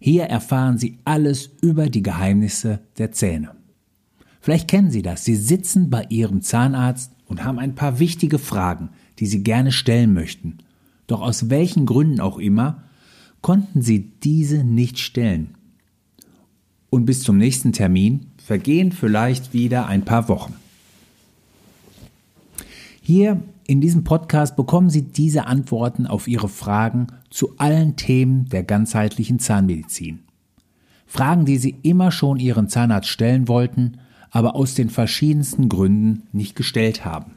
Hier 0.00 0.24
erfahren 0.24 0.78
Sie 0.78 0.98
alles 1.04 1.50
über 1.60 1.90
die 1.90 2.02
Geheimnisse 2.02 2.80
der 2.96 3.12
Zähne. 3.12 3.54
Vielleicht 4.40 4.68
kennen 4.68 4.90
Sie 4.90 5.02
das. 5.02 5.24
Sie 5.26 5.36
sitzen 5.36 5.90
bei 5.90 6.06
Ihrem 6.08 6.40
Zahnarzt 6.40 7.12
und 7.26 7.44
haben 7.44 7.58
ein 7.58 7.74
paar 7.74 7.98
wichtige 7.98 8.38
Fragen, 8.38 8.88
die 9.18 9.26
Sie 9.26 9.42
gerne 9.42 9.70
stellen 9.70 10.14
möchten. 10.14 10.58
Doch 11.06 11.20
aus 11.20 11.50
welchen 11.50 11.84
Gründen 11.84 12.20
auch 12.20 12.38
immer 12.38 12.82
konnten 13.42 13.82
Sie 13.82 14.10
diese 14.22 14.64
nicht 14.64 14.98
stellen. 14.98 15.54
Und 16.88 17.04
bis 17.04 17.22
zum 17.22 17.36
nächsten 17.36 17.72
Termin 17.72 18.26
vergehen 18.42 18.92
vielleicht 18.92 19.52
wieder 19.52 19.86
ein 19.86 20.04
paar 20.04 20.28
Wochen. 20.28 20.54
Hier 23.02 23.42
in 23.70 23.80
diesem 23.80 24.02
Podcast 24.02 24.56
bekommen 24.56 24.90
Sie 24.90 25.02
diese 25.02 25.46
Antworten 25.46 26.08
auf 26.08 26.26
Ihre 26.26 26.48
Fragen 26.48 27.06
zu 27.30 27.54
allen 27.56 27.94
Themen 27.94 28.48
der 28.48 28.64
ganzheitlichen 28.64 29.38
Zahnmedizin. 29.38 30.24
Fragen, 31.06 31.44
die 31.44 31.56
Sie 31.56 31.76
immer 31.82 32.10
schon 32.10 32.40
Ihren 32.40 32.68
Zahnarzt 32.68 33.08
stellen 33.08 33.46
wollten, 33.46 33.98
aber 34.32 34.56
aus 34.56 34.74
den 34.74 34.90
verschiedensten 34.90 35.68
Gründen 35.68 36.24
nicht 36.32 36.56
gestellt 36.56 37.04
haben. 37.04 37.34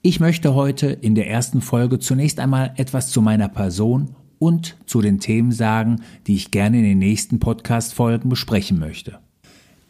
Ich 0.00 0.18
möchte 0.18 0.54
heute 0.54 0.86
in 0.86 1.14
der 1.14 1.28
ersten 1.28 1.60
Folge 1.60 1.98
zunächst 1.98 2.40
einmal 2.40 2.72
etwas 2.76 3.10
zu 3.10 3.20
meiner 3.20 3.50
Person 3.50 4.16
und 4.38 4.78
zu 4.86 5.02
den 5.02 5.20
Themen 5.20 5.52
sagen, 5.52 5.96
die 6.26 6.36
ich 6.36 6.52
gerne 6.52 6.78
in 6.78 6.84
den 6.84 6.98
nächsten 6.98 7.38
Podcast-Folgen 7.38 8.30
besprechen 8.30 8.78
möchte. 8.78 9.18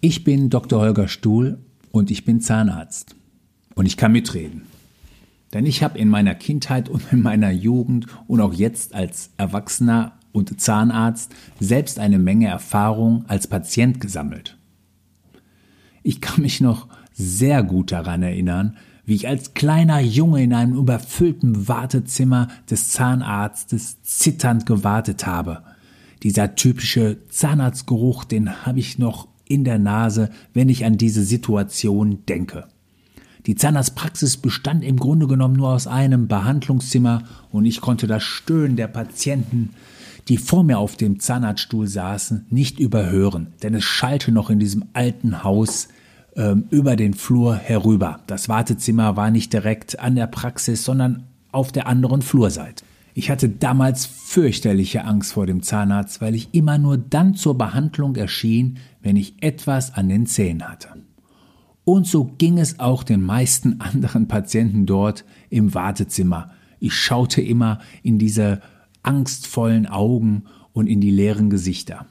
Ich 0.01 0.25
bin 0.25 0.51
Dr. 0.51 0.81
Holger 0.81 1.07
Stuhl 1.07 1.61
und 1.93 2.11
ich 2.11 2.25
bin 2.25 2.41
Zahnarzt. 2.41 3.15
Und 3.77 3.87
ich 3.87 3.97
kann 3.97 4.11
mitreden. 4.11 4.63
Denn 5.53 5.67
ich 5.67 5.83
habe 5.83 5.99
in 5.99 6.09
meiner 6.09 6.35
Kindheit 6.35 6.89
und 6.89 7.13
in 7.13 7.23
meiner 7.23 7.51
Jugend 7.51 8.07
und 8.27 8.41
auch 8.41 8.55
jetzt 8.55 8.95
als 8.95 9.31
Erwachsener 9.37 10.13
und 10.33 10.61
Zahnarzt 10.61 11.35
selbst 11.59 11.99
eine 11.99 12.19
Menge 12.19 12.49
Erfahrung 12.49 13.25
als 13.27 13.49
Patient 13.49 14.01
gesammelt. 14.01 14.57
Ich 16.03 16.21
kann 16.21 16.43
mich 16.43 16.61
noch 16.61 16.89
sehr 17.13 17.63
gut 17.63 17.93
daran 17.93 18.23
erinnern, 18.23 18.77
wie 19.05 19.15
ich 19.15 19.29
als 19.29 19.55
kleiner 19.55 20.01
Junge 20.01 20.43
in 20.43 20.55
einem 20.55 20.77
überfüllten 20.77 21.67
Wartezimmer 21.69 22.49
des 22.71 22.91
Zahnarztes 22.91 24.03
zitternd 24.03 24.67
gewartet 24.67 25.27
habe. 25.27 25.65
Dieser 26.23 26.55
typische 26.55 27.27
Zahnarztgeruch, 27.29 28.25
den 28.25 28.65
habe 28.67 28.79
ich 28.79 28.99
noch 28.99 29.27
in 29.49 29.65
der 29.65 29.79
Nase, 29.79 30.31
wenn 30.55 30.69
ich 30.69 30.85
an 30.85 30.97
diese 30.97 31.25
Situation 31.25 32.25
denke. 32.27 32.69
Die 33.47 33.55
Zahnarztpraxis 33.55 34.37
bestand 34.37 34.85
im 34.85 34.97
Grunde 34.97 35.27
genommen 35.27 35.57
nur 35.57 35.71
aus 35.71 35.87
einem 35.87 36.29
Behandlungszimmer 36.29 37.23
und 37.51 37.65
ich 37.65 37.81
konnte 37.81 38.07
das 38.07 38.23
Stöhnen 38.23 38.77
der 38.77 38.89
Patienten, 38.89 39.71
die 40.29 40.37
vor 40.37 40.63
mir 40.63 40.79
auf 40.79 40.97
dem 40.97 41.21
Zahnarztstuhl 41.21 41.87
saßen, 41.87 42.47
nicht 42.51 42.79
überhören, 42.79 43.49
denn 43.63 43.75
es 43.75 43.85
schallte 43.85 44.31
noch 44.33 44.51
in 44.51 44.59
diesem 44.59 44.85
alten 44.93 45.43
Haus 45.43 45.89
ähm, 46.37 46.65
über 46.71 46.97
den 46.97 47.15
Flur 47.15 47.57
herüber. 47.57 48.21
Das 48.27 48.49
Wartezimmer 48.49 49.17
war 49.17 49.31
nicht 49.31 49.53
direkt 49.53 49.99
an 49.99 50.15
der 50.15 50.27
Praxis, 50.27 50.85
sondern 50.85 51.25
auf 51.51 51.73
der 51.73 51.87
anderen 51.87 52.23
Flurseite. 52.23 52.85
Ich 53.15 53.31
hatte 53.31 53.49
damals 53.49 54.07
fürchterliche 54.07 55.05
Angst 55.05 55.33
vor 55.33 55.47
dem 55.47 55.63
Zahnarzt, 55.63 56.21
weil 56.21 56.35
ich 56.35 56.51
immer 56.53 56.79
nur 56.79 56.97
dann 56.97 57.35
zur 57.35 57.59
Behandlung 57.59 58.15
erschien, 58.15 58.79
wenn 59.03 59.17
ich 59.17 59.43
etwas 59.43 59.95
an 59.95 60.09
den 60.09 60.27
Zähnen 60.27 60.69
hatte. 60.69 60.91
Und 61.91 62.07
so 62.07 62.23
ging 62.39 62.59
es 62.59 62.79
auch 62.79 63.03
den 63.03 63.21
meisten 63.21 63.81
anderen 63.81 64.29
Patienten 64.29 64.87
dort 64.87 65.25
im 65.49 65.75
Wartezimmer. 65.75 66.53
Ich 66.79 66.95
schaute 66.95 67.43
immer 67.43 67.81
in 68.05 68.17
diese 68.17 68.63
angstvollen 69.03 69.87
Augen 69.87 70.45
und 70.73 70.87
in 70.87 71.01
die 71.01 71.11
leeren 71.11 71.51
Gesichter. 71.51 72.07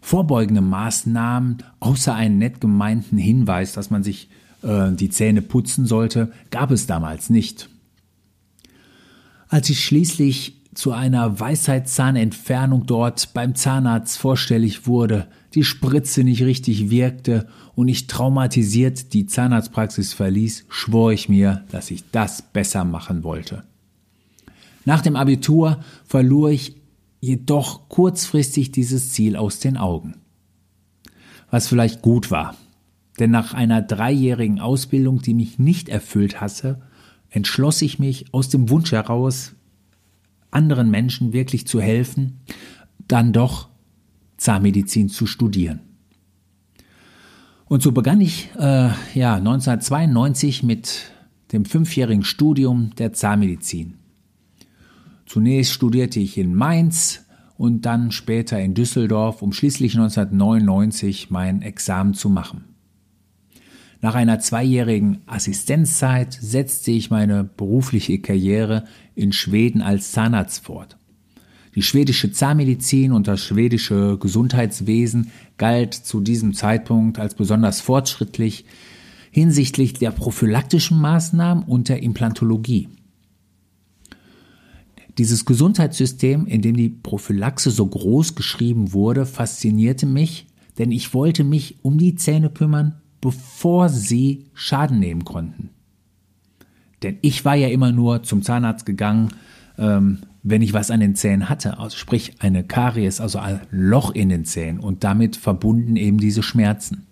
Vorbeugende 0.00 0.60
Maßnahmen, 0.60 1.58
außer 1.78 2.12
einen 2.12 2.38
nett 2.38 2.60
gemeinten 2.60 3.16
Hinweis, 3.16 3.74
dass 3.74 3.90
man 3.90 4.02
sich 4.02 4.28
äh, 4.62 4.90
die 4.90 5.08
Zähne 5.08 5.40
putzen 5.40 5.86
sollte, 5.86 6.32
gab 6.50 6.72
es 6.72 6.88
damals 6.88 7.30
nicht. 7.30 7.70
Als 9.46 9.70
ich 9.70 9.84
schließlich 9.84 10.57
zu 10.78 10.92
einer 10.92 11.40
Weisheitszahnentfernung 11.40 12.86
dort 12.86 13.34
beim 13.34 13.56
Zahnarzt 13.56 14.16
vorstellig 14.16 14.86
wurde, 14.86 15.26
die 15.54 15.64
Spritze 15.64 16.22
nicht 16.22 16.44
richtig 16.44 16.88
wirkte 16.88 17.48
und 17.74 17.88
ich 17.88 18.06
traumatisiert 18.06 19.12
die 19.12 19.26
Zahnarztpraxis 19.26 20.12
verließ, 20.12 20.66
schwor 20.68 21.10
ich 21.10 21.28
mir, 21.28 21.64
dass 21.72 21.90
ich 21.90 22.08
das 22.12 22.42
besser 22.42 22.84
machen 22.84 23.24
wollte. 23.24 23.64
Nach 24.84 25.00
dem 25.00 25.16
Abitur 25.16 25.80
verlor 26.04 26.50
ich 26.50 26.76
jedoch 27.18 27.88
kurzfristig 27.88 28.70
dieses 28.70 29.10
Ziel 29.10 29.34
aus 29.34 29.58
den 29.58 29.78
Augen. 29.78 30.14
Was 31.50 31.66
vielleicht 31.66 32.02
gut 32.02 32.30
war, 32.30 32.54
denn 33.18 33.32
nach 33.32 33.52
einer 33.52 33.82
dreijährigen 33.82 34.60
Ausbildung, 34.60 35.22
die 35.22 35.34
mich 35.34 35.58
nicht 35.58 35.88
erfüllt 35.88 36.40
hatte, 36.40 36.80
entschloss 37.30 37.82
ich 37.82 37.98
mich 37.98 38.32
aus 38.32 38.48
dem 38.48 38.70
Wunsch 38.70 38.92
heraus, 38.92 39.56
anderen 40.50 40.90
Menschen 40.90 41.32
wirklich 41.32 41.66
zu 41.66 41.80
helfen, 41.80 42.40
dann 43.06 43.32
doch 43.32 43.68
Zahnmedizin 44.36 45.08
zu 45.08 45.26
studieren. 45.26 45.80
Und 47.66 47.82
so 47.82 47.92
begann 47.92 48.20
ich 48.20 48.48
äh, 48.56 48.90
ja 49.14 49.34
1992 49.36 50.62
mit 50.62 51.12
dem 51.52 51.64
fünfjährigen 51.64 52.24
Studium 52.24 52.90
der 52.96 53.12
Zahnmedizin. 53.12 53.94
Zunächst 55.26 55.72
studierte 55.72 56.20
ich 56.20 56.38
in 56.38 56.54
Mainz 56.54 57.26
und 57.58 57.82
dann 57.82 58.12
später 58.12 58.58
in 58.58 58.74
Düsseldorf, 58.74 59.42
um 59.42 59.52
schließlich 59.52 59.94
1999 59.94 61.30
mein 61.30 61.60
Examen 61.60 62.14
zu 62.14 62.30
machen. 62.30 62.64
Nach 64.00 64.14
einer 64.14 64.38
zweijährigen 64.38 65.22
Assistenzzeit 65.26 66.38
setzte 66.40 66.92
ich 66.92 67.10
meine 67.10 67.44
berufliche 67.44 68.20
Karriere 68.20 68.84
in 69.14 69.32
Schweden 69.32 69.82
als 69.82 70.12
Zahnarzt 70.12 70.64
fort. 70.64 70.96
Die 71.74 71.82
schwedische 71.82 72.30
Zahnmedizin 72.30 73.12
und 73.12 73.28
das 73.28 73.40
schwedische 73.40 74.16
Gesundheitswesen 74.18 75.30
galt 75.56 75.94
zu 75.94 76.20
diesem 76.20 76.54
Zeitpunkt 76.54 77.18
als 77.18 77.34
besonders 77.34 77.80
fortschrittlich 77.80 78.64
hinsichtlich 79.30 79.92
der 79.94 80.10
prophylaktischen 80.10 81.00
Maßnahmen 81.00 81.64
und 81.64 81.88
der 81.88 82.02
Implantologie. 82.02 82.88
Dieses 85.18 85.44
Gesundheitssystem, 85.44 86.46
in 86.46 86.62
dem 86.62 86.76
die 86.76 86.88
Prophylaxe 86.88 87.70
so 87.70 87.86
groß 87.86 88.36
geschrieben 88.36 88.92
wurde, 88.92 89.26
faszinierte 89.26 90.06
mich, 90.06 90.46
denn 90.78 90.92
ich 90.92 91.12
wollte 91.12 91.42
mich 91.42 91.78
um 91.82 91.98
die 91.98 92.14
Zähne 92.14 92.50
kümmern, 92.50 93.00
bevor 93.20 93.88
sie 93.88 94.46
Schaden 94.54 94.98
nehmen 94.98 95.24
konnten. 95.24 95.70
Denn 97.02 97.18
ich 97.22 97.44
war 97.44 97.54
ja 97.54 97.68
immer 97.68 97.92
nur 97.92 98.22
zum 98.22 98.42
Zahnarzt 98.42 98.86
gegangen, 98.86 99.28
ähm, 99.78 100.18
wenn 100.42 100.62
ich 100.62 100.72
was 100.72 100.90
an 100.90 101.00
den 101.00 101.14
Zähnen 101.14 101.48
hatte, 101.48 101.78
also 101.78 101.96
sprich 101.96 102.34
eine 102.40 102.64
Karies, 102.64 103.20
also 103.20 103.38
ein 103.38 103.60
Loch 103.70 104.12
in 104.12 104.28
den 104.28 104.44
Zähnen 104.44 104.80
und 104.80 105.04
damit 105.04 105.36
verbunden 105.36 105.96
eben 105.96 106.18
diese 106.18 106.42
Schmerzen. 106.42 107.06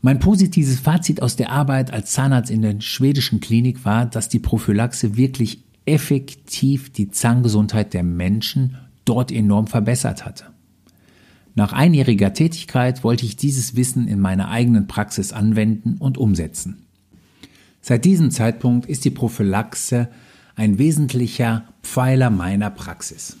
Mein 0.00 0.18
positives 0.18 0.80
Fazit 0.80 1.22
aus 1.22 1.36
der 1.36 1.50
Arbeit 1.50 1.92
als 1.92 2.12
Zahnarzt 2.12 2.50
in 2.50 2.62
der 2.62 2.80
schwedischen 2.80 3.40
Klinik 3.40 3.84
war, 3.84 4.06
dass 4.06 4.28
die 4.28 4.38
Prophylaxe 4.38 5.16
wirklich 5.16 5.64
effektiv 5.86 6.92
die 6.92 7.10
Zahngesundheit 7.10 7.94
der 7.94 8.02
Menschen 8.02 8.76
dort 9.04 9.32
enorm 9.32 9.66
verbessert 9.66 10.24
hatte. 10.24 10.53
Nach 11.54 11.72
einjähriger 11.72 12.32
Tätigkeit 12.32 13.04
wollte 13.04 13.24
ich 13.24 13.36
dieses 13.36 13.76
Wissen 13.76 14.08
in 14.08 14.20
meiner 14.20 14.48
eigenen 14.48 14.88
Praxis 14.88 15.32
anwenden 15.32 15.96
und 15.98 16.18
umsetzen. 16.18 16.86
Seit 17.80 18.04
diesem 18.04 18.30
Zeitpunkt 18.30 18.86
ist 18.86 19.04
die 19.04 19.10
Prophylaxe 19.10 20.08
ein 20.56 20.78
wesentlicher 20.78 21.68
Pfeiler 21.82 22.30
meiner 22.30 22.70
Praxis. 22.70 23.36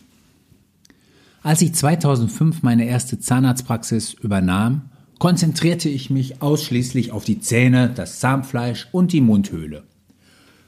Als 1.42 1.60
ich 1.62 1.74
2005 1.74 2.62
meine 2.62 2.86
erste 2.86 3.18
Zahnarztpraxis 3.18 4.14
übernahm, 4.14 4.90
konzentrierte 5.18 5.88
ich 5.88 6.10
mich 6.10 6.42
ausschließlich 6.42 7.12
auf 7.12 7.24
die 7.24 7.40
Zähne, 7.40 7.90
das 7.94 8.20
Zahnfleisch 8.20 8.88
und 8.92 9.12
die 9.12 9.20
Mundhöhle. 9.20 9.84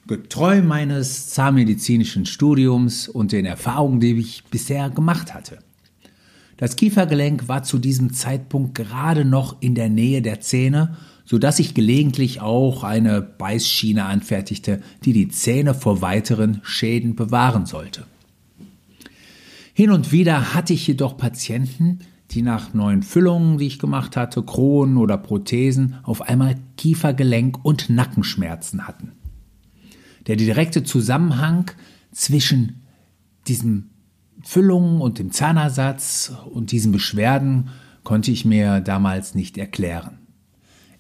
getreu 0.07 0.63
meines 0.63 1.31
zahnmedizinischen 1.31 2.27
Studiums 2.27 3.09
und 3.09 3.33
den 3.33 3.45
Erfahrungen, 3.45 3.99
die 3.99 4.17
ich 4.19 4.45
bisher 4.45 4.89
gemacht 4.89 5.35
hatte. 5.35 5.59
Das 6.57 6.77
Kiefergelenk 6.77 7.49
war 7.49 7.63
zu 7.63 7.79
diesem 7.79 8.13
Zeitpunkt 8.13 8.75
gerade 8.75 9.25
noch 9.25 9.61
in 9.61 9.75
der 9.75 9.91
Nähe 9.91 10.23
der 10.23 10.41
Zähne, 10.41 10.97
so 11.25 11.39
dass 11.39 11.59
ich 11.59 11.75
gelegentlich 11.75 12.41
auch 12.41 12.85
eine 12.85 13.21
Beißschiene 13.21 14.05
anfertigte, 14.05 14.81
die 15.05 15.13
die 15.13 15.29
Zähne 15.29 15.75
vor 15.75 16.01
weiteren 16.01 16.61
Schäden 16.63 17.17
bewahren 17.17 17.67
sollte. 17.67 18.05
Hin 19.75 19.91
und 19.91 20.13
wieder 20.13 20.55
hatte 20.55 20.73
ich 20.73 20.87
jedoch 20.87 21.19
Patienten, 21.19 21.99
die 22.31 22.43
nach 22.43 22.73
neuen 22.73 23.03
Füllungen, 23.03 23.59
die 23.59 23.67
ich 23.67 23.79
gemacht 23.79 24.17
hatte, 24.17 24.43
Kronen 24.43 24.97
oder 24.97 25.19
Prothesen, 25.19 25.97
auf 26.03 26.23
einmal 26.23 26.57
Kiefergelenk 26.77 27.63
und 27.65 27.91
Nackenschmerzen 27.91 28.87
hatten. 28.87 29.13
Der 30.27 30.37
direkte 30.37 30.83
Zusammenhang 30.83 31.71
zwischen 32.13 32.83
diesem 33.47 33.91
Füllungen 34.47 35.01
und 35.01 35.19
dem 35.19 35.33
Zahnersatz 35.33 36.33
und 36.49 36.71
diesen 36.71 36.93
Beschwerden 36.93 37.71
konnte 38.05 38.31
ich 38.31 38.45
mir 38.45 38.81
damals 38.81 39.35
nicht 39.35 39.59
erklären. 39.59 40.19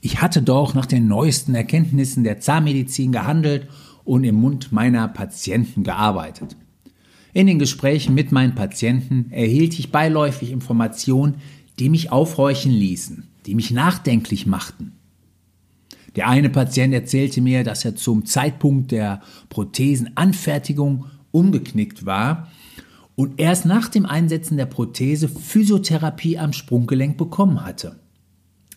Ich 0.00 0.20
hatte 0.20 0.43
doch 0.43 0.75
nach 0.75 0.87
den 0.87 1.06
neuesten 1.06 1.54
Erkenntnissen 1.54 2.25
der 2.25 2.40
Zahnmedizin 2.40 3.12
gehandelt 3.12 3.69
und 4.02 4.25
im 4.25 4.34
Mund 4.34 4.72
meiner 4.72 5.06
Patienten 5.06 5.84
gearbeitet. 5.84 6.56
In 7.34 7.46
den 7.46 7.60
Gesprächen 7.60 8.16
mit 8.16 8.32
meinen 8.32 8.56
Patienten 8.56 9.31
erhielt 9.31 9.78
ich 9.78 9.93
beiläufig 9.93 10.50
Informationen, 10.50 11.37
die 11.78 11.88
mich 11.88 12.10
aufhorchen 12.10 12.72
ließen, 12.72 13.28
die 13.46 13.54
mich 13.54 13.70
nachdenklich 13.70 14.46
machten. 14.46 14.93
Der 16.16 16.28
eine 16.28 16.50
Patient 16.50 16.93
erzählte 16.93 17.40
mir, 17.40 17.62
dass 17.62 17.84
er 17.84 17.94
zum 17.94 18.26
Zeitpunkt 18.26 18.90
der 18.90 19.20
Prothesenanfertigung 19.50 21.04
umgeknickt 21.31 22.06
war 22.06 22.48
und 23.17 23.41
erst 23.41 23.65
nach 23.65 23.89
dem 23.89 24.07
Einsetzen 24.07 24.57
der 24.57 24.67
Prothese 24.67 25.29
Physiotherapie 25.29 26.39
am 26.39 26.53
Sprunggelenk 26.53 27.17
bekommen 27.17 27.65
hatte. 27.65 27.99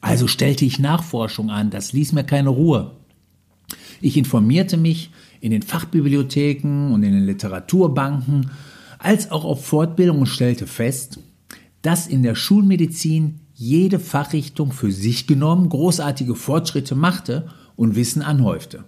Also 0.01 0.27
stellte 0.27 0.65
ich 0.65 0.79
Nachforschung 0.79 1.51
an, 1.51 1.69
das 1.69 1.91
ließ 1.91 2.13
mir 2.13 2.23
keine 2.23 2.49
Ruhe. 2.49 2.95
Ich 4.01 4.17
informierte 4.17 4.77
mich 4.77 5.11
in 5.41 5.51
den 5.51 5.61
Fachbibliotheken 5.61 6.91
und 6.93 7.03
in 7.03 7.11
den 7.11 7.25
Literaturbanken, 7.25 8.49
als 8.97 9.29
auch 9.29 9.43
auf 9.43 9.65
Fortbildung 9.65 10.19
und 10.19 10.27
stellte 10.27 10.67
fest, 10.67 11.19
dass 11.81 12.07
in 12.07 12.23
der 12.23 12.35
Schulmedizin 12.35 13.41
jede 13.53 13.99
Fachrichtung 13.99 14.71
für 14.71 14.91
sich 14.91 15.27
genommen 15.27 15.67
großartige 15.67 16.35
Fortschritte 16.35 16.95
machte 16.95 17.49
und 17.75 17.95
Wissen 17.95 18.21
anhäufte. 18.21 18.85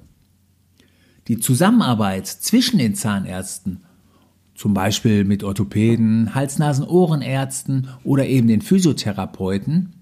Die 1.28 1.40
Zusammenarbeit 1.40 2.28
zwischen 2.28 2.78
den 2.78 2.96
Zahnärzten, 2.96 3.82
zum 4.62 4.76
Beispiel 4.76 5.24
mit 5.24 5.44
Orthopäden, 5.44 6.36
Hals-Nasen-Ohrenärzten 6.36 7.88
oder 8.04 8.28
eben 8.28 8.48
den 8.48 8.62
Physiotherapeuten, 8.62 9.94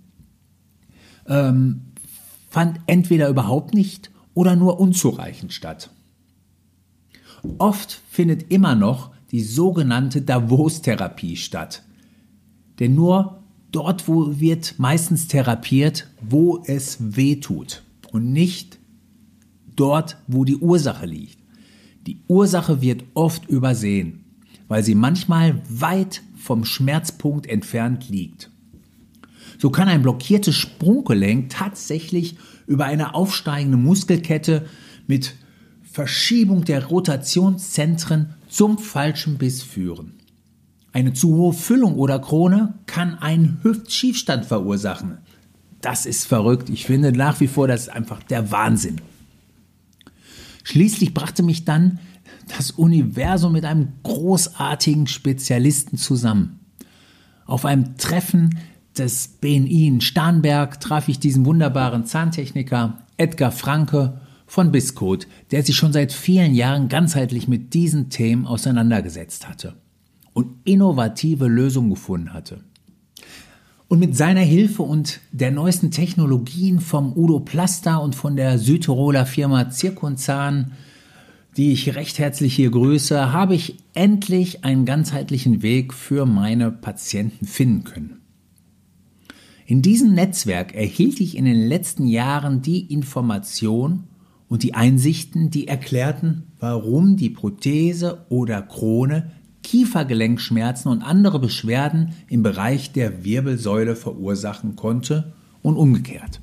ähm, 1.27 1.83
fand 2.49 2.81
entweder 2.85 3.29
überhaupt 3.29 3.73
nicht 3.73 4.11
oder 4.33 4.57
nur 4.57 4.77
unzureichend 4.81 5.53
statt. 5.53 5.91
Oft 7.57 8.01
findet 8.09 8.51
immer 8.51 8.75
noch 8.75 9.11
die 9.31 9.43
sogenannte 9.43 10.23
Davos-Therapie 10.23 11.37
statt. 11.37 11.83
Denn 12.79 12.95
nur 12.95 13.41
dort, 13.71 14.09
wo 14.09 14.41
wird 14.41 14.75
meistens 14.77 15.29
therapiert, 15.29 16.09
wo 16.19 16.61
es 16.65 16.97
weh 17.15 17.37
tut 17.37 17.83
und 18.11 18.33
nicht 18.33 18.77
dort, 19.73 20.17
wo 20.27 20.43
die 20.43 20.57
Ursache 20.57 21.05
liegt. 21.05 21.37
Die 22.05 22.19
Ursache 22.27 22.81
wird 22.81 23.05
oft 23.13 23.47
übersehen, 23.47 24.25
weil 24.69 24.83
sie 24.83 24.95
manchmal 24.95 25.61
weit 25.67 26.21
vom 26.37 26.63
Schmerzpunkt 26.63 27.47
entfernt 27.47 28.07
liegt. 28.07 28.49
So 29.57 29.69
kann 29.69 29.89
ein 29.89 30.03
blockiertes 30.03 30.55
Sprunggelenk 30.55 31.49
tatsächlich 31.49 32.37
über 32.65 32.85
eine 32.85 33.13
aufsteigende 33.13 33.77
Muskelkette 33.77 34.65
mit 35.05 35.35
Verschiebung 35.91 36.63
der 36.63 36.85
Rotationszentren 36.85 38.35
zum 38.47 38.77
falschen 38.77 39.37
Biss 39.37 39.61
führen. 39.63 40.13
Eine 40.93 41.13
zu 41.13 41.35
hohe 41.35 41.53
Füllung 41.53 41.95
oder 41.95 42.19
Krone 42.19 42.75
kann 42.85 43.15
einen 43.15 43.59
Hüftschiefstand 43.63 44.45
verursachen. 44.45 45.17
Das 45.81 46.05
ist 46.05 46.25
verrückt. 46.25 46.69
Ich 46.69 46.85
finde 46.85 47.11
nach 47.11 47.39
wie 47.39 47.47
vor, 47.47 47.67
das 47.67 47.81
ist 47.81 47.89
einfach 47.89 48.23
der 48.23 48.51
Wahnsinn. 48.51 49.01
Schließlich 50.63 51.13
brachte 51.13 51.41
mich 51.41 51.65
dann 51.65 51.99
das 52.55 52.71
Universum 52.71 53.53
mit 53.53 53.65
einem 53.65 53.89
großartigen 54.03 55.07
Spezialisten 55.07 55.97
zusammen. 55.97 56.59
Auf 57.45 57.65
einem 57.65 57.97
Treffen 57.97 58.59
des 58.97 59.27
BNI 59.27 59.87
in 59.87 60.01
Starnberg 60.01 60.79
traf 60.79 61.07
ich 61.07 61.19
diesen 61.19 61.45
wunderbaren 61.45 62.05
Zahntechniker 62.05 62.99
Edgar 63.17 63.51
Franke 63.51 64.21
von 64.45 64.71
Biscode, 64.71 65.27
der 65.51 65.63
sich 65.63 65.75
schon 65.75 65.93
seit 65.93 66.11
vielen 66.11 66.55
Jahren 66.55 66.89
ganzheitlich 66.89 67.47
mit 67.47 67.73
diesen 67.73 68.09
Themen 68.09 68.45
auseinandergesetzt 68.45 69.47
hatte 69.47 69.75
und 70.33 70.55
innovative 70.63 71.47
Lösungen 71.47 71.91
gefunden 71.91 72.33
hatte. 72.33 72.63
Und 73.87 73.99
mit 73.99 74.15
seiner 74.15 74.41
Hilfe 74.41 74.83
und 74.83 75.19
der 75.31 75.51
neuesten 75.51 75.91
Technologien 75.91 76.79
vom 76.79 77.11
Udo 77.17 77.39
Plaster 77.39 78.01
und 78.01 78.15
von 78.15 78.35
der 78.35 78.59
Südtiroler 78.59 79.25
Firma 79.25 79.69
Zirkunzahn, 79.71 80.73
die 81.59 81.73
ich 81.73 81.93
recht 81.93 82.19
herzlich 82.19 82.55
hier 82.55 82.71
grüße, 82.71 83.33
habe 83.33 83.53
ich 83.53 83.75
endlich 83.93 84.63
einen 84.63 84.85
ganzheitlichen 84.85 85.61
Weg 85.61 85.93
für 85.93 86.25
meine 86.25 86.71
Patienten 86.71 87.45
finden 87.45 87.83
können. 87.83 88.21
In 89.65 89.81
diesem 89.81 90.13
Netzwerk 90.13 90.73
erhielt 90.73 91.19
ich 91.19 91.35
in 91.35 91.43
den 91.43 91.67
letzten 91.67 92.07
Jahren 92.07 92.61
die 92.61 92.85
Information 92.93 94.05
und 94.47 94.63
die 94.63 94.73
Einsichten, 94.73 95.49
die 95.49 95.67
erklärten, 95.67 96.43
warum 96.61 97.17
die 97.17 97.29
Prothese 97.29 98.25
oder 98.29 98.61
Krone 98.61 99.31
Kiefergelenkschmerzen 99.61 100.89
und 100.89 101.01
andere 101.01 101.39
Beschwerden 101.39 102.13
im 102.29 102.41
Bereich 102.41 102.93
der 102.93 103.25
Wirbelsäule 103.25 103.97
verursachen 103.97 104.77
konnte 104.77 105.33
und 105.61 105.75
umgekehrt. 105.75 106.39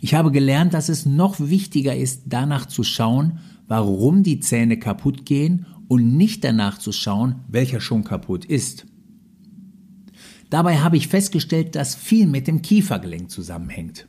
Ich 0.00 0.14
habe 0.14 0.32
gelernt, 0.32 0.74
dass 0.74 0.88
es 0.88 1.06
noch 1.06 1.38
wichtiger 1.38 1.94
ist, 1.94 2.22
danach 2.26 2.66
zu 2.66 2.82
schauen, 2.82 3.38
warum 3.70 4.24
die 4.24 4.40
Zähne 4.40 4.80
kaputt 4.80 5.24
gehen 5.24 5.64
und 5.86 6.16
nicht 6.16 6.42
danach 6.42 6.78
zu 6.78 6.90
schauen, 6.90 7.36
welcher 7.46 7.80
schon 7.80 8.02
kaputt 8.02 8.44
ist. 8.44 8.84
Dabei 10.50 10.78
habe 10.78 10.96
ich 10.96 11.06
festgestellt, 11.06 11.76
dass 11.76 11.94
viel 11.94 12.26
mit 12.26 12.48
dem 12.48 12.62
Kiefergelenk 12.62 13.30
zusammenhängt. 13.30 14.08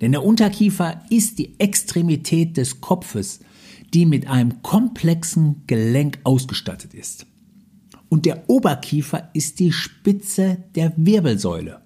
Denn 0.00 0.12
der 0.12 0.24
Unterkiefer 0.24 1.02
ist 1.10 1.38
die 1.38 1.60
Extremität 1.60 2.56
des 2.56 2.80
Kopfes, 2.80 3.40
die 3.92 4.06
mit 4.06 4.28
einem 4.28 4.62
komplexen 4.62 5.64
Gelenk 5.66 6.20
ausgestattet 6.24 6.94
ist. 6.94 7.26
Und 8.08 8.24
der 8.24 8.48
Oberkiefer 8.48 9.28
ist 9.34 9.60
die 9.60 9.72
Spitze 9.72 10.64
der 10.74 10.94
Wirbelsäule. 10.96 11.82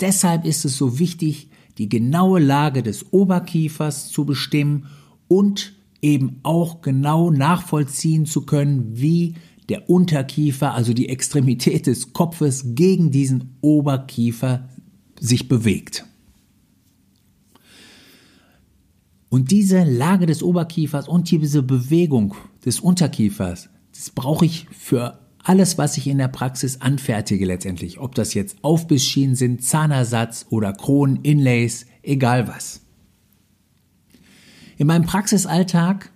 Deshalb 0.00 0.46
ist 0.46 0.64
es 0.64 0.78
so 0.78 0.98
wichtig, 0.98 1.50
die 1.76 1.90
genaue 1.90 2.40
Lage 2.40 2.82
des 2.82 3.12
Oberkiefers 3.12 4.08
zu 4.08 4.24
bestimmen 4.24 4.86
und 5.28 5.75
eben 6.02 6.40
auch 6.42 6.80
genau 6.80 7.30
nachvollziehen 7.30 8.26
zu 8.26 8.42
können, 8.42 8.96
wie 8.98 9.34
der 9.68 9.90
Unterkiefer, 9.90 10.74
also 10.74 10.92
die 10.92 11.08
Extremität 11.08 11.86
des 11.86 12.12
Kopfes 12.12 12.74
gegen 12.74 13.10
diesen 13.10 13.56
Oberkiefer 13.60 14.68
sich 15.18 15.48
bewegt. 15.48 16.06
Und 19.28 19.50
diese 19.50 19.82
Lage 19.82 20.26
des 20.26 20.42
Oberkiefers 20.42 21.08
und 21.08 21.30
diese 21.30 21.62
Bewegung 21.62 22.36
des 22.64 22.80
Unterkiefers, 22.80 23.68
das 23.92 24.10
brauche 24.10 24.44
ich 24.44 24.66
für 24.70 25.18
alles, 25.42 25.78
was 25.78 25.96
ich 25.96 26.06
in 26.06 26.18
der 26.18 26.28
Praxis 26.28 26.80
anfertige 26.80 27.44
letztendlich. 27.44 27.98
Ob 27.98 28.14
das 28.14 28.34
jetzt 28.34 28.56
Aufbissschienen 28.62 29.36
sind, 29.36 29.62
Zahnersatz 29.62 30.46
oder 30.50 30.72
Kronen, 30.72 31.20
Inlays, 31.22 31.86
egal 32.02 32.48
was. 32.48 32.85
In 34.76 34.86
meinem 34.86 35.06
Praxisalltag 35.06 36.10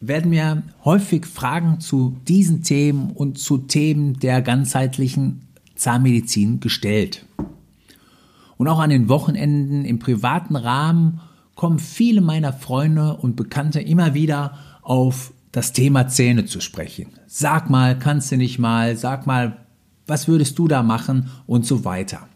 werden 0.00 0.30
mir 0.30 0.62
häufig 0.84 1.26
Fragen 1.26 1.80
zu 1.80 2.16
diesen 2.28 2.62
Themen 2.62 3.10
und 3.10 3.38
zu 3.38 3.58
Themen 3.58 4.18
der 4.18 4.42
ganzheitlichen 4.42 5.48
Zahnmedizin 5.76 6.60
gestellt. 6.60 7.24
Und 8.58 8.68
auch 8.68 8.80
an 8.80 8.90
den 8.90 9.08
Wochenenden 9.08 9.84
im 9.84 9.98
privaten 9.98 10.56
Rahmen 10.56 11.20
kommen 11.54 11.78
viele 11.78 12.20
meiner 12.20 12.52
Freunde 12.52 13.16
und 13.16 13.36
Bekannte 13.36 13.80
immer 13.80 14.14
wieder 14.14 14.58
auf 14.82 15.32
das 15.50 15.72
Thema 15.72 16.08
Zähne 16.08 16.44
zu 16.44 16.60
sprechen. 16.60 17.08
Sag 17.26 17.70
mal, 17.70 17.98
kannst 17.98 18.30
du 18.32 18.36
nicht 18.36 18.58
mal, 18.58 18.96
sag 18.96 19.26
mal, 19.26 19.58
was 20.06 20.28
würdest 20.28 20.58
du 20.58 20.68
da 20.68 20.82
machen 20.82 21.30
und 21.46 21.66
so 21.66 21.84
weiter. 21.84 22.28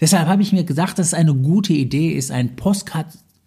Deshalb 0.00 0.28
habe 0.28 0.42
ich 0.42 0.52
mir 0.52 0.64
gesagt, 0.64 0.98
dass 0.98 1.08
es 1.08 1.14
eine 1.14 1.34
gute 1.34 1.72
Idee 1.72 2.10
ist, 2.10 2.30
einen 2.30 2.56
Postcard, 2.56 3.06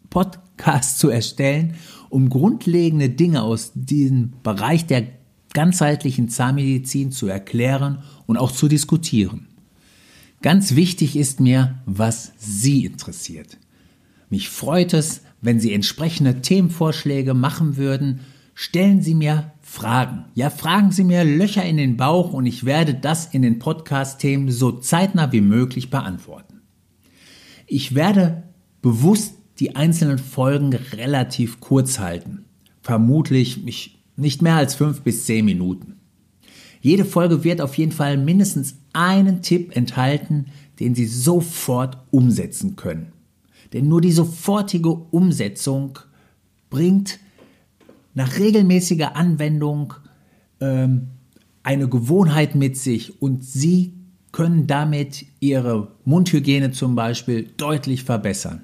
Podcast 0.09 0.99
zu 0.99 1.09
erstellen 1.09 1.75
um 2.09 2.29
grundlegende 2.29 3.09
Dinge 3.09 3.43
aus 3.43 3.71
diesem 3.75 4.33
Bereich 4.43 4.85
der 4.85 5.07
ganzheitlichen 5.53 6.29
Zahnmedizin 6.29 7.11
zu 7.11 7.27
erklären 7.27 8.03
und 8.25 8.37
auch 8.37 8.51
zu 8.51 8.67
diskutieren. 8.67 9.47
Ganz 10.41 10.75
wichtig 10.75 11.15
ist 11.15 11.39
mir, 11.39 11.79
was 11.85 12.33
Sie 12.37 12.85
interessiert. 12.85 13.57
Mich 14.29 14.49
freut 14.49 14.93
es, 14.93 15.21
wenn 15.41 15.59
Sie 15.59 15.73
entsprechende 15.73 16.41
Themenvorschläge 16.41 17.33
machen 17.33 17.77
würden. 17.77 18.21
Stellen 18.53 19.01
Sie 19.01 19.15
mir 19.15 19.51
Fragen. 19.61 20.25
Ja, 20.35 20.49
fragen 20.49 20.91
Sie 20.91 21.03
mir 21.03 21.23
Löcher 21.23 21.63
in 21.63 21.77
den 21.77 21.97
Bauch 21.97 22.33
und 22.33 22.45
ich 22.45 22.63
werde 22.63 22.93
das 22.93 23.27
in 23.27 23.41
den 23.41 23.59
Podcast-Themen 23.59 24.51
so 24.51 24.71
zeitnah 24.71 25.31
wie 25.31 25.41
möglich 25.41 25.89
beantworten. 25.89 26.61
Ich 27.67 27.95
werde 27.95 28.43
bewusst 28.81 29.38
die 29.59 29.75
einzelnen 29.75 30.17
Folgen 30.17 30.73
relativ 30.73 31.59
kurz 31.59 31.99
halten. 31.99 32.45
Vermutlich 32.81 33.63
nicht 34.15 34.41
mehr 34.41 34.55
als 34.55 34.75
fünf 34.75 35.01
bis 35.01 35.25
zehn 35.25 35.45
Minuten. 35.45 35.97
Jede 36.81 37.03
Folge 37.03 37.43
wird 37.43 37.59
auf 37.61 37.77
jeden 37.77 37.91
Fall 37.91 38.17
mindestens 38.17 38.77
einen 38.93 39.41
Tipp 39.41 39.75
enthalten, 39.75 40.45
den 40.79 40.95
Sie 40.95 41.05
sofort 41.05 41.97
umsetzen 42.09 42.77
können. 42.77 43.11
Denn 43.73 43.87
nur 43.87 44.01
die 44.01 44.13
sofortige 44.13 44.89
Umsetzung 44.89 45.99
bringt 46.69 47.19
nach 48.13 48.39
regelmäßiger 48.39 49.15
Anwendung 49.15 49.93
ähm, 50.61 51.09
eine 51.63 51.89
Gewohnheit 51.89 52.55
mit 52.55 52.77
sich 52.77 53.21
und 53.21 53.43
Sie 53.43 53.93
können 54.31 54.67
damit 54.67 55.25
Ihre 55.39 55.91
Mundhygiene 56.05 56.71
zum 56.71 56.95
Beispiel 56.95 57.49
deutlich 57.57 58.03
verbessern. 58.03 58.63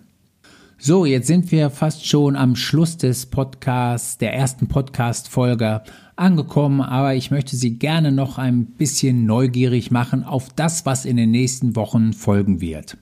So, 0.87 1.03
jetzt 1.03 1.25
sind 1.25 1.51
wir 1.51 1.71
fast 1.71 2.05
schon 2.05 2.35
am 2.35 2.55
Schluss 2.55 2.95
des 2.95 3.25
Podcasts, 3.25 4.19
der 4.19 4.35
ersten 4.35 4.67
Podcast-Folge 4.67 5.81
angekommen, 6.15 6.79
aber 6.79 7.15
ich 7.15 7.31
möchte 7.31 7.55
Sie 7.55 7.79
gerne 7.79 8.11
noch 8.11 8.37
ein 8.37 8.67
bisschen 8.67 9.25
neugierig 9.25 9.89
machen 9.89 10.23
auf 10.23 10.49
das, 10.55 10.85
was 10.85 11.05
in 11.05 11.17
den 11.17 11.31
nächsten 11.31 11.75
Wochen 11.75 12.13
folgen 12.13 12.61
wird. 12.61 12.97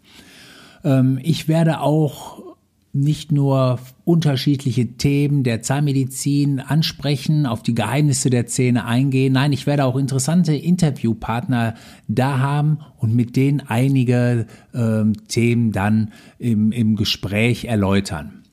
Ähm, 0.86 1.20
ich 1.24 1.50
werde 1.50 1.82
auch 1.82 2.53
nicht 2.96 3.32
nur 3.32 3.80
unterschiedliche 4.06 4.86
Themen 4.94 5.44
der 5.44 5.64
Zahnmedizin 5.64 6.60
ansprechen, 6.60 7.48
auf 7.48 7.64
die 7.64 7.74
Geheimnisse 7.74 8.30
der 8.30 8.46
Zähne 8.46 8.86
eingehen. 8.86 9.34
Nein, 9.34 9.52
ich 9.52 9.66
werde 9.66 9.86
auch 9.86 9.96
interessante 9.96 10.54
Interviewpartner 10.54 11.74
da 12.08 12.38
haben 12.38 12.78
und 12.98 13.16
mit 13.16 13.36
denen 13.36 13.62
einige 13.62 14.46
äh, 14.74 15.04
Themen 15.28 15.72
dann 15.72 16.12
im, 16.38 16.72
im 16.72 16.96
Gespräch 16.96 17.66
erläutern. 17.66 18.44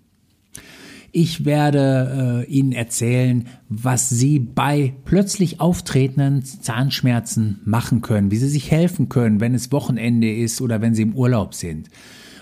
Ich 1.12 1.44
werde 1.44 2.47
äh, 2.49 2.50
Ihnen 2.50 2.73
erzählen, 2.73 3.47
was 3.68 4.09
Sie 4.09 4.38
bei 4.38 4.94
plötzlich 5.04 5.61
auftretenden 5.61 6.44
Zahnschmerzen 6.44 7.61
machen 7.64 8.00
können, 8.00 8.30
wie 8.30 8.37
Sie 8.37 8.49
sich 8.49 8.70
helfen 8.70 9.11
können, 9.11 9.40
wenn 9.40 9.54
es 9.54 9.70
Wochenende 9.70 10.32
ist 10.32 10.62
oder 10.62 10.80
wenn 10.80 10.94
Sie 10.94 11.02
im 11.02 11.14
Urlaub 11.14 11.54
sind. 11.54 11.90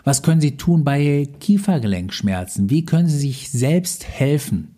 Was 0.04 0.22
können 0.22 0.40
Sie 0.40 0.56
tun 0.56 0.84
bei 0.84 1.28
Kiefergelenkschmerzen? 1.40 2.70
Wie 2.70 2.84
können 2.84 3.08
Sie 3.08 3.18
sich 3.18 3.50
selbst 3.50 4.06
helfen, 4.08 4.74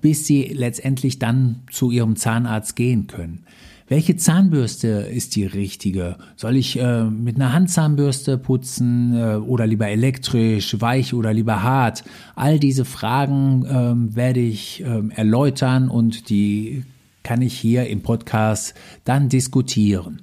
bis 0.00 0.26
Sie 0.26 0.44
letztendlich 0.44 1.18
dann 1.18 1.62
zu 1.70 1.90
Ihrem 1.90 2.16
Zahnarzt 2.16 2.76
gehen 2.76 3.06
können? 3.06 3.44
Welche 3.86 4.16
Zahnbürste 4.16 4.88
ist 4.88 5.36
die 5.36 5.44
richtige? 5.44 6.16
Soll 6.36 6.56
ich 6.56 6.78
äh, 6.78 7.04
mit 7.04 7.36
einer 7.36 7.52
Handzahnbürste 7.52 8.38
putzen 8.38 9.14
äh, 9.14 9.36
oder 9.36 9.66
lieber 9.66 9.88
elektrisch, 9.88 10.80
weich 10.80 11.12
oder 11.12 11.34
lieber 11.34 11.62
hart? 11.62 12.02
All 12.34 12.58
diese 12.58 12.86
Fragen 12.86 13.66
äh, 13.66 14.16
werde 14.16 14.40
ich 14.40 14.82
ähm, 14.86 15.10
erläutern 15.10 15.90
und 15.90 16.30
die 16.30 16.84
kann 17.22 17.42
ich 17.42 17.58
hier 17.58 17.86
im 17.86 18.02
Podcast 18.02 18.74
dann 19.04 19.28
diskutieren. 19.28 20.22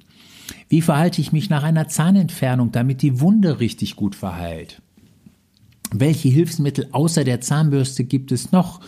Wie 0.68 0.82
verhalte 0.82 1.20
ich 1.20 1.32
mich 1.32 1.50
nach 1.50 1.62
einer 1.62 1.88
Zahnentfernung, 1.88 2.72
damit 2.72 3.02
die 3.02 3.20
Wunde 3.20 3.60
richtig 3.60 3.96
gut 3.96 4.14
verheilt? 4.14 4.82
Welche 5.92 6.28
Hilfsmittel 6.28 6.88
außer 6.92 7.24
der 7.24 7.40
Zahnbürste 7.40 8.04
gibt 8.04 8.32
es 8.32 8.52
noch? 8.52 8.80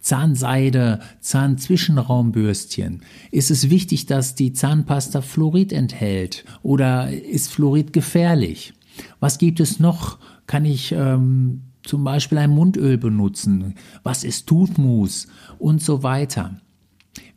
Zahnseide, 0.00 1.00
Zahnzwischenraumbürstchen. 1.20 3.02
Ist 3.30 3.50
es 3.50 3.70
wichtig, 3.70 4.06
dass 4.06 4.34
die 4.34 4.52
Zahnpasta 4.52 5.20
Fluorid 5.20 5.72
enthält 5.72 6.44
oder 6.62 7.10
ist 7.12 7.52
Fluorid 7.52 7.92
gefährlich? 7.92 8.72
Was 9.20 9.38
gibt 9.38 9.60
es 9.60 9.78
noch? 9.78 10.18
Kann 10.46 10.64
ich 10.64 10.92
ähm, 10.92 11.62
zum 11.84 12.04
Beispiel 12.04 12.38
ein 12.38 12.50
Mundöl 12.50 12.98
benutzen? 12.98 13.74
Was 14.02 14.24
ist 14.24 14.46
Toothmousse? 14.46 15.28
Und 15.58 15.82
so 15.82 16.02
weiter. 16.02 16.60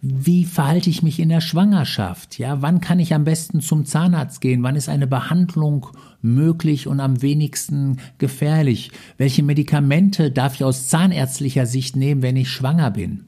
Wie 0.05 0.43
verhalte 0.43 0.89
ich 0.89 1.01
mich 1.01 1.17
in 1.21 1.29
der 1.29 1.39
Schwangerschaft? 1.39 2.37
Ja, 2.37 2.61
wann 2.61 2.81
kann 2.81 2.99
ich 2.99 3.13
am 3.13 3.23
besten 3.23 3.61
zum 3.61 3.85
Zahnarzt 3.85 4.41
gehen? 4.41 4.61
Wann 4.61 4.75
ist 4.75 4.89
eine 4.89 5.07
Behandlung 5.07 5.87
möglich 6.21 6.87
und 6.87 6.99
am 6.99 7.21
wenigsten 7.21 7.99
gefährlich? 8.17 8.91
Welche 9.17 9.43
Medikamente 9.43 10.29
darf 10.29 10.55
ich 10.55 10.65
aus 10.65 10.89
zahnärztlicher 10.89 11.65
Sicht 11.65 11.95
nehmen, 11.95 12.21
wenn 12.21 12.35
ich 12.35 12.49
schwanger 12.49 12.91
bin? 12.91 13.27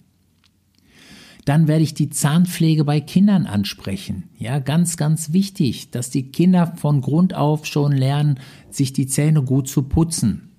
Dann 1.46 1.70
werde 1.70 1.84
ich 1.84 1.94
die 1.94 2.10
Zahnpflege 2.10 2.84
bei 2.84 3.00
Kindern 3.00 3.46
ansprechen. 3.46 4.26
Ja, 4.38 4.60
ganz, 4.60 4.98
ganz 4.98 5.32
wichtig, 5.32 5.92
dass 5.92 6.10
die 6.10 6.30
Kinder 6.30 6.74
von 6.76 7.00
Grund 7.00 7.36
auf 7.36 7.66
schon 7.66 7.94
lernen, 7.94 8.38
sich 8.70 8.92
die 8.92 9.08
Zähne 9.08 9.44
gut 9.44 9.70
zu 9.70 9.84
putzen. 9.84 10.55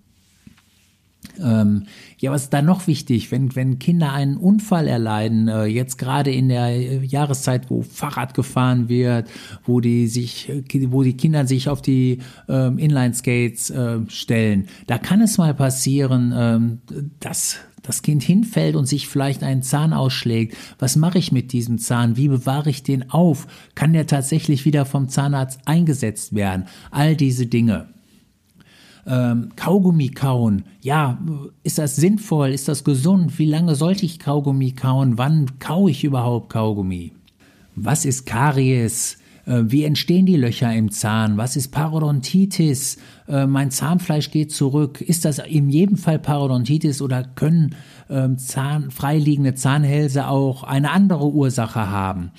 Ähm, 1.42 1.84
ja, 2.18 2.30
was 2.30 2.44
ist 2.44 2.52
da 2.52 2.62
noch 2.62 2.86
wichtig, 2.86 3.30
wenn, 3.30 3.54
wenn 3.54 3.78
Kinder 3.78 4.12
einen 4.12 4.36
Unfall 4.36 4.88
erleiden, 4.88 5.48
äh, 5.48 5.64
jetzt 5.64 5.98
gerade 5.98 6.30
in 6.32 6.48
der 6.48 6.68
äh, 6.68 7.04
Jahreszeit, 7.04 7.70
wo 7.70 7.82
Fahrrad 7.82 8.34
gefahren 8.34 8.88
wird, 8.88 9.28
wo 9.64 9.80
die 9.80 10.06
sich, 10.08 10.50
wo 10.88 11.02
die 11.02 11.16
Kinder 11.16 11.46
sich 11.46 11.68
auf 11.68 11.82
die 11.82 12.18
ähm, 12.48 12.78
Inline-Skates 12.78 13.70
äh, 13.70 13.98
stellen, 14.08 14.66
da 14.86 14.98
kann 14.98 15.20
es 15.20 15.38
mal 15.38 15.54
passieren, 15.54 16.32
ähm, 16.36 16.78
dass 17.20 17.58
das 17.86 18.02
Kind 18.02 18.22
hinfällt 18.22 18.74
und 18.74 18.86
sich 18.86 19.08
vielleicht 19.08 19.42
einen 19.42 19.62
Zahn 19.62 19.92
ausschlägt. 19.92 20.56
Was 20.78 20.96
mache 20.96 21.18
ich 21.18 21.32
mit 21.32 21.52
diesem 21.52 21.78
Zahn? 21.78 22.16
Wie 22.16 22.28
bewahre 22.28 22.70
ich 22.70 22.82
den 22.82 23.10
auf? 23.10 23.46
Kann 23.74 23.92
der 23.92 24.06
tatsächlich 24.06 24.64
wieder 24.64 24.84
vom 24.84 25.08
Zahnarzt 25.08 25.60
eingesetzt 25.66 26.34
werden? 26.34 26.66
All 26.90 27.14
diese 27.14 27.46
Dinge 27.46 27.88
ähm, 29.06 29.50
Kaugummi 29.56 30.08
kauen. 30.08 30.64
Ja, 30.80 31.18
ist 31.62 31.78
das 31.78 31.96
sinnvoll? 31.96 32.50
Ist 32.50 32.68
das 32.68 32.84
gesund? 32.84 33.38
Wie 33.38 33.46
lange 33.46 33.74
sollte 33.74 34.04
ich 34.04 34.18
Kaugummi 34.18 34.72
kauen? 34.72 35.18
Wann 35.18 35.58
kaue 35.58 35.90
ich 35.90 36.04
überhaupt 36.04 36.50
Kaugummi? 36.50 37.12
Was 37.74 38.04
ist 38.04 38.26
Karies? 38.26 39.18
Äh, 39.46 39.62
wie 39.66 39.84
entstehen 39.84 40.26
die 40.26 40.36
Löcher 40.36 40.74
im 40.74 40.90
Zahn? 40.90 41.36
Was 41.36 41.56
ist 41.56 41.68
Parodontitis? 41.68 42.98
Äh, 43.28 43.46
mein 43.46 43.70
Zahnfleisch 43.70 44.30
geht 44.30 44.52
zurück. 44.52 45.00
Ist 45.00 45.24
das 45.24 45.38
in 45.38 45.70
jedem 45.70 45.96
Fall 45.96 46.18
Parodontitis 46.18 47.00
oder 47.00 47.22
können 47.22 47.76
ähm, 48.10 48.38
Zahn, 48.38 48.90
freiliegende 48.90 49.54
Zahnhälse 49.54 50.28
auch 50.28 50.64
eine 50.64 50.90
andere 50.90 51.28
Ursache 51.30 51.90
haben? 51.90 52.32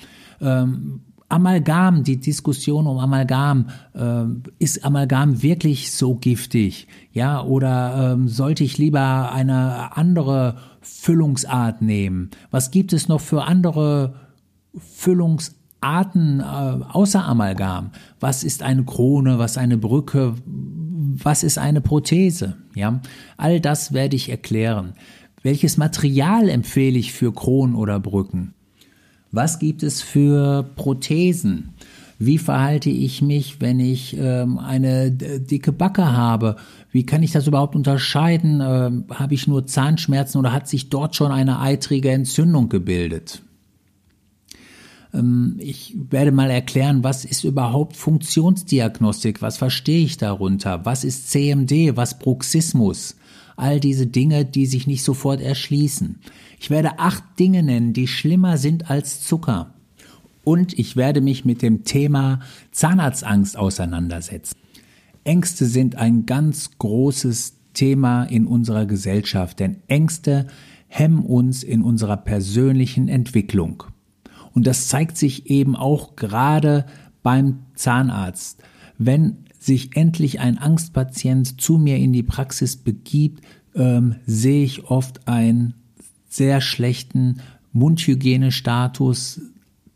Amalgam, 1.28 2.04
die 2.04 2.18
Diskussion 2.18 2.86
um 2.86 2.98
Amalgam, 2.98 3.68
äh, 3.94 4.24
ist 4.58 4.84
Amalgam 4.84 5.42
wirklich 5.42 5.92
so 5.92 6.14
giftig? 6.14 6.88
Ja, 7.12 7.42
oder 7.42 8.12
ähm, 8.14 8.28
sollte 8.28 8.64
ich 8.64 8.78
lieber 8.78 9.30
eine 9.30 9.96
andere 9.96 10.56
Füllungsart 10.80 11.82
nehmen? 11.82 12.30
Was 12.50 12.70
gibt 12.70 12.94
es 12.94 13.08
noch 13.08 13.20
für 13.20 13.44
andere 13.44 14.14
Füllungsarten 14.74 16.40
äh, 16.40 16.42
außer 16.42 17.24
Amalgam? 17.24 17.90
Was 18.20 18.42
ist 18.42 18.62
eine 18.62 18.84
Krone? 18.84 19.38
Was 19.38 19.58
eine 19.58 19.76
Brücke? 19.76 20.34
Was 20.46 21.42
ist 21.42 21.58
eine 21.58 21.82
Prothese? 21.82 22.56
Ja, 22.74 23.00
all 23.36 23.60
das 23.60 23.92
werde 23.92 24.16
ich 24.16 24.30
erklären. 24.30 24.94
Welches 25.42 25.76
Material 25.76 26.48
empfehle 26.48 26.98
ich 26.98 27.12
für 27.12 27.32
Kronen 27.32 27.74
oder 27.74 28.00
Brücken? 28.00 28.54
Was 29.30 29.58
gibt 29.58 29.82
es 29.82 30.02
für 30.02 30.62
Prothesen? 30.76 31.74
Wie 32.18 32.38
verhalte 32.38 32.90
ich 32.90 33.22
mich, 33.22 33.60
wenn 33.60 33.78
ich 33.78 34.16
ähm, 34.18 34.58
eine 34.58 35.12
dicke 35.12 35.70
Backe 35.70 36.12
habe? 36.12 36.56
Wie 36.90 37.06
kann 37.06 37.22
ich 37.22 37.30
das 37.30 37.46
überhaupt 37.46 37.76
unterscheiden? 37.76 38.60
Ähm, 38.60 39.04
habe 39.14 39.34
ich 39.34 39.46
nur 39.46 39.66
Zahnschmerzen 39.66 40.38
oder 40.38 40.52
hat 40.52 40.66
sich 40.66 40.88
dort 40.88 41.14
schon 41.14 41.30
eine 41.30 41.60
eitrige 41.60 42.10
Entzündung 42.10 42.68
gebildet? 42.68 43.42
Ähm, 45.14 45.56
ich 45.58 45.94
werde 46.10 46.32
mal 46.32 46.50
erklären, 46.50 47.04
was 47.04 47.24
ist 47.24 47.44
überhaupt 47.44 47.96
Funktionsdiagnostik? 47.96 49.40
Was 49.40 49.56
verstehe 49.56 50.04
ich 50.04 50.16
darunter? 50.16 50.84
Was 50.84 51.04
ist 51.04 51.30
CMD? 51.30 51.96
Was 51.96 52.18
Bruxismus? 52.18 53.16
All 53.58 53.80
diese 53.80 54.06
Dinge, 54.06 54.44
die 54.44 54.66
sich 54.66 54.86
nicht 54.86 55.02
sofort 55.02 55.40
erschließen. 55.40 56.20
Ich 56.60 56.70
werde 56.70 57.00
acht 57.00 57.24
Dinge 57.40 57.64
nennen, 57.64 57.92
die 57.92 58.06
schlimmer 58.06 58.56
sind 58.56 58.88
als 58.88 59.20
Zucker. 59.20 59.74
Und 60.44 60.78
ich 60.78 60.94
werde 60.94 61.20
mich 61.20 61.44
mit 61.44 61.60
dem 61.60 61.82
Thema 61.82 62.38
Zahnarztangst 62.70 63.56
auseinandersetzen. 63.56 64.54
Ängste 65.24 65.66
sind 65.66 65.96
ein 65.96 66.24
ganz 66.24 66.78
großes 66.78 67.56
Thema 67.74 68.22
in 68.24 68.46
unserer 68.46 68.86
Gesellschaft, 68.86 69.58
denn 69.58 69.78
Ängste 69.88 70.46
hemmen 70.86 71.24
uns 71.24 71.64
in 71.64 71.82
unserer 71.82 72.16
persönlichen 72.16 73.08
Entwicklung. 73.08 73.82
Und 74.54 74.68
das 74.68 74.86
zeigt 74.86 75.16
sich 75.16 75.50
eben 75.50 75.74
auch 75.74 76.14
gerade 76.14 76.86
beim 77.24 77.58
Zahnarzt. 77.74 78.62
Wenn 78.98 79.47
sich 79.58 79.96
endlich 79.96 80.40
ein 80.40 80.58
Angstpatient 80.58 81.60
zu 81.60 81.78
mir 81.78 81.96
in 81.96 82.12
die 82.12 82.22
Praxis 82.22 82.76
begibt, 82.76 83.44
ähm, 83.74 84.16
sehe 84.26 84.64
ich 84.64 84.84
oft 84.84 85.26
einen 85.28 85.74
sehr 86.28 86.60
schlechten 86.60 87.40
Mundhygienestatus. 87.72 89.40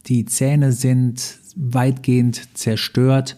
Die 0.07 0.25
Zähne 0.25 0.73
sind 0.73 1.39
weitgehend 1.55 2.57
zerstört, 2.57 3.37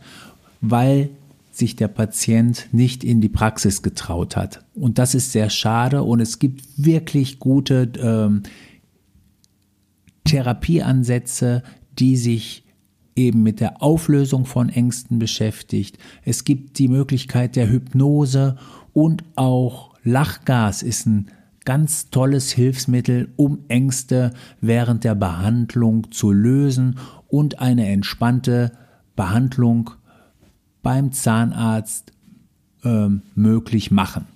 weil 0.60 1.10
sich 1.50 1.76
der 1.76 1.88
Patient 1.88 2.68
nicht 2.72 3.04
in 3.04 3.20
die 3.20 3.28
Praxis 3.28 3.82
getraut 3.82 4.36
hat. 4.36 4.64
Und 4.74 4.98
das 4.98 5.14
ist 5.14 5.32
sehr 5.32 5.50
schade 5.50 6.02
und 6.02 6.20
es 6.20 6.38
gibt 6.38 6.64
wirklich 6.76 7.38
gute 7.38 7.92
ähm, 7.98 8.42
Therapieansätze, 10.24 11.62
die 11.98 12.16
sich 12.16 12.63
eben 13.16 13.42
mit 13.42 13.60
der 13.60 13.82
Auflösung 13.82 14.44
von 14.46 14.68
Ängsten 14.68 15.18
beschäftigt. 15.18 15.98
Es 16.24 16.44
gibt 16.44 16.78
die 16.78 16.88
Möglichkeit 16.88 17.56
der 17.56 17.70
Hypnose 17.70 18.56
und 18.92 19.24
auch 19.36 19.94
Lachgas 20.02 20.82
ist 20.82 21.06
ein 21.06 21.30
ganz 21.64 22.10
tolles 22.10 22.52
Hilfsmittel, 22.52 23.32
um 23.36 23.60
Ängste 23.68 24.32
während 24.60 25.04
der 25.04 25.14
Behandlung 25.14 26.10
zu 26.10 26.30
lösen 26.30 26.98
und 27.28 27.58
eine 27.58 27.88
entspannte 27.88 28.72
Behandlung 29.16 29.90
beim 30.82 31.12
Zahnarzt 31.12 32.12
äh, 32.84 33.08
möglich 33.34 33.90
machen. 33.90 34.26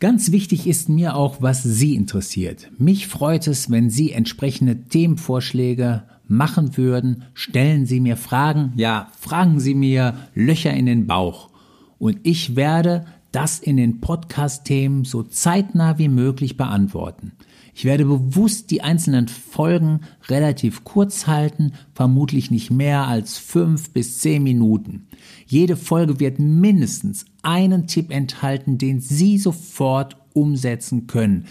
Ganz 0.00 0.32
wichtig 0.32 0.66
ist 0.66 0.90
mir 0.90 1.16
auch, 1.16 1.40
was 1.40 1.62
Sie 1.62 1.94
interessiert. 1.94 2.70
Mich 2.78 3.06
freut 3.06 3.46
es, 3.46 3.70
wenn 3.70 3.88
Sie 3.88 4.12
entsprechende 4.12 4.84
Themenvorschläge 4.84 6.02
machen 6.26 6.76
würden. 6.76 7.24
Stellen 7.34 7.86
Sie 7.86 8.00
mir 8.00 8.16
Fragen, 8.16 8.72
ja, 8.76 9.08
fragen 9.18 9.60
Sie 9.60 9.74
mir 9.74 10.14
Löcher 10.34 10.72
in 10.72 10.86
den 10.86 11.06
Bauch. 11.06 11.50
Und 11.98 12.18
ich 12.22 12.56
werde 12.56 13.06
das 13.32 13.58
in 13.58 13.76
den 13.76 14.00
Podcast-Themen 14.00 15.04
so 15.04 15.22
zeitnah 15.22 15.98
wie 15.98 16.08
möglich 16.08 16.56
beantworten. 16.56 17.32
Ich 17.74 17.84
werde 17.84 18.04
bewusst 18.04 18.70
die 18.70 18.82
einzelnen 18.82 19.26
Folgen 19.26 20.02
relativ 20.28 20.84
kurz 20.84 21.26
halten, 21.26 21.72
vermutlich 21.92 22.52
nicht 22.52 22.70
mehr 22.70 23.08
als 23.08 23.36
fünf 23.36 23.90
bis 23.90 24.20
zehn 24.20 24.44
Minuten. 24.44 25.08
Jede 25.46 25.76
Folge 25.76 26.20
wird 26.20 26.38
mindestens 26.38 27.24
einen 27.42 27.88
Tipp 27.88 28.12
enthalten, 28.12 28.78
den 28.78 29.00
Sie 29.00 29.38
sofort 29.38 30.16
umsetzen 30.32 31.08
können. 31.08 31.46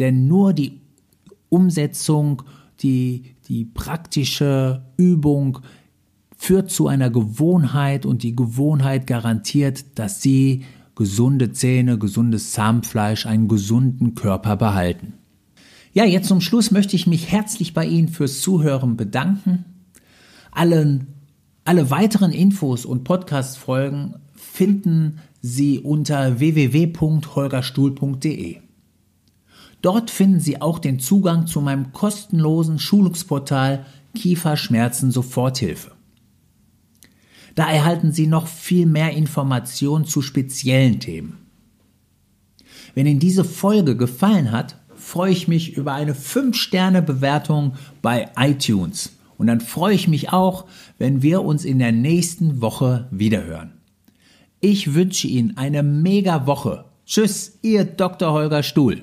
Denn 0.00 0.26
nur 0.26 0.52
die 0.52 0.80
Umsetzung, 1.48 2.42
die, 2.80 3.34
die 3.48 3.64
praktische 3.64 4.84
Übung 4.96 5.58
führt 6.36 6.70
zu 6.70 6.86
einer 6.86 7.10
Gewohnheit 7.10 8.06
und 8.06 8.22
die 8.22 8.36
Gewohnheit 8.36 9.06
garantiert, 9.06 9.98
dass 9.98 10.22
Sie 10.22 10.64
gesunde 10.94 11.52
Zähne, 11.52 11.98
gesundes 11.98 12.52
Zahnfleisch, 12.52 13.26
einen 13.26 13.48
gesunden 13.48 14.14
Körper 14.14 14.56
behalten. 14.56 15.14
Ja, 15.92 16.04
jetzt 16.04 16.28
zum 16.28 16.40
Schluss 16.40 16.70
möchte 16.70 16.96
ich 16.96 17.06
mich 17.06 17.30
herzlich 17.32 17.74
bei 17.74 17.86
Ihnen 17.86 18.08
fürs 18.08 18.40
Zuhören 18.40 18.96
bedanken. 18.96 19.64
Allen, 20.50 21.08
alle 21.64 21.90
weiteren 21.90 22.32
Infos 22.32 22.84
und 22.84 23.04
Podcast-Folgen 23.04 24.16
finden 24.34 25.20
Sie 25.40 25.78
unter 25.80 26.40
www.holgerstuhl.de. 26.40 28.67
Dort 29.82 30.10
finden 30.10 30.40
Sie 30.40 30.60
auch 30.60 30.78
den 30.78 30.98
Zugang 30.98 31.46
zu 31.46 31.60
meinem 31.60 31.92
kostenlosen 31.92 32.78
Schulungsportal 32.78 33.86
Kieferschmerzen 34.14 35.10
Soforthilfe. 35.10 35.92
Da 37.54 37.70
erhalten 37.70 38.12
Sie 38.12 38.26
noch 38.26 38.46
viel 38.46 38.86
mehr 38.86 39.12
Informationen 39.12 40.04
zu 40.04 40.22
speziellen 40.22 41.00
Themen. 41.00 41.38
Wenn 42.94 43.06
Ihnen 43.06 43.20
diese 43.20 43.44
Folge 43.44 43.96
gefallen 43.96 44.52
hat, 44.52 44.78
freue 44.94 45.32
ich 45.32 45.48
mich 45.48 45.76
über 45.76 45.92
eine 45.92 46.14
5-Sterne-Bewertung 46.14 47.74
bei 48.02 48.28
iTunes. 48.36 49.12
Und 49.36 49.46
dann 49.46 49.60
freue 49.60 49.94
ich 49.94 50.08
mich 50.08 50.32
auch, 50.32 50.66
wenn 50.98 51.22
wir 51.22 51.42
uns 51.42 51.64
in 51.64 51.78
der 51.78 51.92
nächsten 51.92 52.60
Woche 52.60 53.06
wiederhören. 53.10 53.72
Ich 54.60 54.94
wünsche 54.94 55.28
Ihnen 55.28 55.56
eine 55.56 55.84
mega 55.84 56.46
Woche. 56.46 56.86
Tschüss, 57.06 57.58
Ihr 57.62 57.84
Dr. 57.84 58.32
Holger 58.32 58.64
Stuhl. 58.64 59.02